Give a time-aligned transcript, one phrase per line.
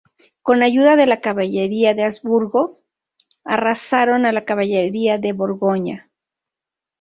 [0.41, 2.79] Con ayuda de la caballería de Habsburgo
[3.43, 6.09] arrasaron a la caballería de Borgoña.